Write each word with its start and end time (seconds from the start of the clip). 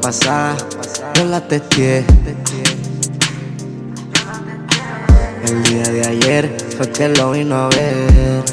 pasada 0.00 0.56
yo 1.14 1.24
la 1.24 1.40
testé. 1.40 2.04
El 5.44 5.62
día 5.64 5.82
de 5.82 6.06
ayer 6.06 6.56
fue 6.76 6.90
que 6.90 7.08
lo 7.08 7.32
vino 7.32 7.54
a 7.54 7.68
ver. 7.68 8.44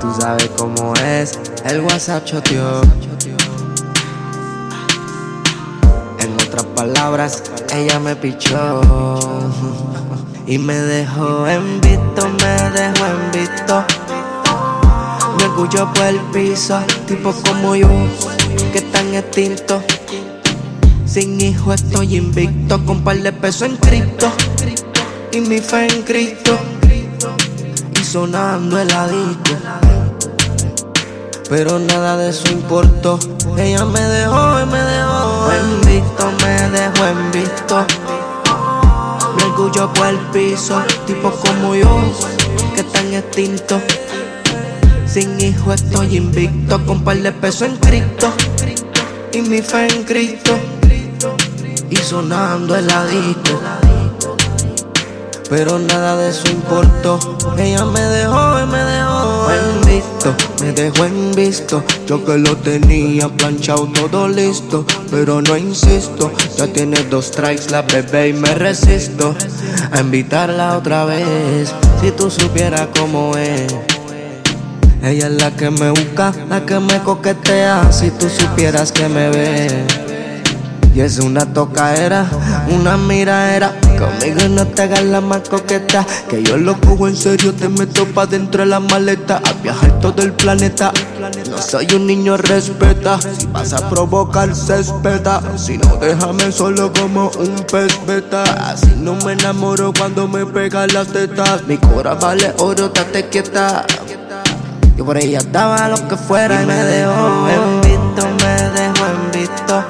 Tú 0.00 0.14
sabes 0.20 0.50
cómo 0.56 0.94
es, 0.94 1.38
el 1.64 1.80
WhatsApp 1.80 2.24
choteó. 2.24 2.80
En 6.20 6.34
otras 6.34 6.64
palabras, 6.76 7.42
ella 7.72 7.98
me 7.98 8.16
pichó. 8.16 8.80
Y 10.46 10.58
me 10.58 10.74
dejó 10.74 11.46
en 11.48 11.80
visto, 11.80 12.28
me 12.28 12.70
dejó 12.78 12.93
orgullo 15.54 15.88
por 15.92 16.06
el 16.06 16.20
piso, 16.32 16.80
tipo 17.06 17.32
como 17.32 17.76
yo, 17.76 17.88
que 18.72 18.80
tan 18.80 19.14
extinto. 19.14 19.80
Sin 21.06 21.40
hijo 21.40 21.72
estoy 21.72 22.16
invicto, 22.16 22.84
con 22.84 23.04
par 23.04 23.18
de 23.18 23.32
pesos 23.32 23.68
en 23.68 23.76
cripto. 23.76 24.32
Y 25.30 25.40
mi 25.40 25.58
fe 25.58 25.86
en 25.86 26.02
Cristo. 26.02 26.58
Y 28.00 28.04
sonando 28.04 28.80
el 28.80 28.90
adicto. 28.90 29.52
Pero 31.48 31.78
nada 31.78 32.16
de 32.16 32.30
eso 32.30 32.50
importó. 32.50 33.18
Ella 33.56 33.84
me 33.84 34.00
dejó 34.00 34.60
y 34.60 34.66
me 34.66 34.78
dejó 34.78 35.52
en 35.52 35.80
me 36.42 36.70
dejó 36.70 37.06
en 37.06 37.30
visto. 37.30 37.86
Me 39.36 39.44
orgullo 39.44 39.92
por 39.92 40.06
el 40.08 40.18
piso, 40.32 40.82
tipo 41.06 41.30
como 41.30 41.76
yo, 41.76 42.00
que 42.74 42.82
tan 42.82 43.14
extinto. 43.14 43.80
Sin 45.14 45.40
hijo 45.40 45.72
estoy 45.72 46.16
invicto, 46.16 46.84
con 46.86 47.04
par 47.04 47.16
de 47.16 47.30
pesos 47.30 47.68
en 47.68 47.76
Cristo. 47.76 48.32
Y 49.32 49.42
mi 49.42 49.62
fe 49.62 49.86
en 49.86 50.02
Cristo. 50.02 50.58
Y 51.88 51.96
sonando 51.98 52.74
el 52.74 52.90
adicto. 52.90 53.60
Pero 55.48 55.78
nada 55.78 56.16
de 56.16 56.30
eso 56.30 56.42
importó. 56.50 57.20
Ella 57.56 57.84
me 57.84 58.00
dejó 58.00 58.60
y 58.60 58.66
me 58.66 58.78
dejó 58.78 59.50
en 59.52 59.86
visto. 59.86 60.34
Me 60.60 60.72
dejó 60.72 61.04
en 61.04 61.32
visto. 61.36 61.84
Yo 62.08 62.24
que 62.24 62.36
lo 62.36 62.56
tenía 62.56 63.28
planchado 63.28 63.86
todo 64.10 64.26
listo. 64.26 64.84
Pero 65.12 65.40
no 65.40 65.56
insisto. 65.56 66.32
Ya 66.56 66.66
tiene 66.66 67.00
dos 67.04 67.26
strikes 67.26 67.70
la 67.70 67.82
bebé 67.82 68.30
y 68.30 68.32
me 68.32 68.52
resisto 68.56 69.32
a 69.92 70.00
invitarla 70.00 70.76
otra 70.76 71.04
vez. 71.04 71.72
Si 72.00 72.10
tú 72.10 72.28
supieras 72.32 72.88
cómo 72.98 73.36
es. 73.36 73.72
Ella 75.04 75.26
es 75.26 75.34
la 75.34 75.50
que 75.50 75.70
me 75.70 75.90
busca, 75.90 76.32
la 76.48 76.64
que 76.64 76.80
me 76.80 76.98
coquetea. 77.02 77.92
Si 77.92 78.10
tú 78.10 78.26
supieras 78.30 78.90
que 78.90 79.06
me 79.06 79.28
ve. 79.28 79.84
Y 80.94 81.00
es 81.00 81.18
una 81.18 81.44
tocaera, 81.44 82.24
una 82.70 82.96
miraera. 82.96 83.74
Conmigo 83.98 84.48
no 84.48 84.66
te 84.66 84.82
hagas 84.82 85.04
la 85.04 85.20
más 85.20 85.46
coqueta. 85.46 86.06
Que 86.30 86.42
yo 86.42 86.56
lo 86.56 86.80
cojo 86.80 87.06
en 87.06 87.16
serio, 87.16 87.52
te 87.52 87.68
meto 87.68 88.06
pa' 88.06 88.24
dentro 88.24 88.62
de 88.62 88.70
la 88.70 88.80
maleta. 88.80 89.42
A 89.44 89.52
viajar 89.62 90.00
todo 90.00 90.22
el 90.22 90.32
planeta. 90.32 90.90
No 91.50 91.58
soy 91.60 91.86
un 91.94 92.06
niño, 92.06 92.38
respeta. 92.38 93.18
Si 93.20 93.46
vas 93.48 93.74
a 93.74 93.90
provocar, 93.90 94.56
se 94.56 94.80
espeta. 94.80 95.42
Si 95.58 95.76
no, 95.76 95.96
déjame 95.96 96.50
solo 96.50 96.90
como 96.94 97.30
un 97.38 97.56
pez 97.70 97.94
beta. 98.06 98.42
Así 98.70 98.94
no 98.96 99.16
me 99.16 99.32
enamoro 99.32 99.92
cuando 99.92 100.28
me 100.28 100.46
pegan 100.46 100.94
las 100.94 101.08
tetas. 101.08 101.66
Mi 101.66 101.76
cora 101.76 102.14
vale 102.14 102.54
oro, 102.58 102.88
date 102.88 103.28
quieta. 103.28 103.84
Yo 104.96 105.04
por 105.04 105.18
ella 105.18 105.40
daba 105.50 105.88
lo 105.88 106.08
que 106.08 106.16
fuera 106.16 106.62
y, 106.62 106.66
me 106.66 106.74
dejó 106.74 107.48
en 107.48 107.80
visto, 107.80 108.28
me 108.44 108.62
dejó 108.80 109.06
en 109.06 109.30
visto. 109.32 109.84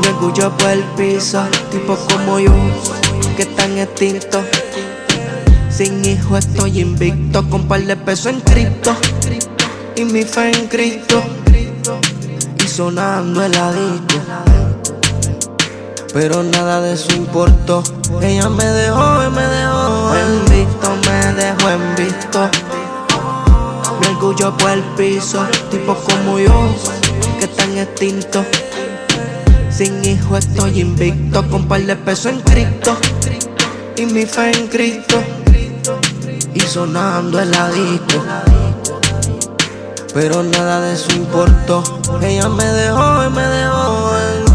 Me 0.00 0.08
orgullo 0.10 0.56
por 0.56 0.70
el 0.70 0.84
piso, 0.96 1.42
tipo 1.72 1.96
como 1.96 2.38
yo, 2.38 2.52
que 3.36 3.46
tan 3.46 3.76
extinto. 3.78 4.44
Sin 5.70 6.04
hijo 6.04 6.36
estoy 6.36 6.80
invicto, 6.80 7.48
con 7.50 7.66
par 7.66 7.82
de 7.82 7.96
pesos 7.96 8.26
en 8.32 8.40
cripto. 8.42 8.94
Y 9.96 10.04
mi 10.04 10.22
fe 10.22 10.52
en 10.52 10.68
Cristo. 10.68 11.20
Y 12.64 12.68
sonando 12.68 13.42
el 13.42 13.54
adicto. 13.56 14.16
Pero 16.12 16.44
nada 16.44 16.80
de 16.80 16.92
eso 16.92 17.12
importó. 17.16 17.82
Ella 18.22 18.48
me 18.48 18.64
dejó 18.64 19.30
me 19.30 19.42
dejó 19.42 20.14
en 20.14 20.44
visto, 20.44 20.96
me 21.06 21.32
dejó 21.34 21.70
en 21.70 21.94
visto. 21.96 22.50
Orgullo 24.28 24.54
por 24.58 24.70
el 24.72 24.82
piso, 24.94 25.42
tipo 25.70 25.94
como 25.94 26.38
yo, 26.38 26.52
que 27.40 27.46
tan 27.46 27.78
extinto. 27.78 28.44
Sin 29.70 30.04
hijo 30.04 30.36
estoy 30.36 30.82
invicto, 30.82 31.48
con 31.48 31.66
par 31.66 31.80
de 31.80 31.96
pesos 31.96 32.32
en 32.32 32.40
Cristo. 32.40 32.94
Y 33.96 34.04
mi 34.04 34.26
fe 34.26 34.50
en 34.50 34.66
Cristo. 34.66 35.22
Y 36.52 36.60
sonando 36.60 37.40
el 37.40 37.54
adicto. 37.54 38.22
Pero 40.12 40.42
nada 40.42 40.82
de 40.82 40.92
eso 40.92 41.10
importó. 41.16 41.82
Ella 42.20 42.50
me 42.50 42.66
dejó 42.66 43.24
y 43.24 43.30
me 43.30 43.42
dejó 43.42 44.10
en 44.18 44.47